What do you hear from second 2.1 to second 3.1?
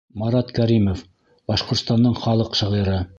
халыҡ шағиры: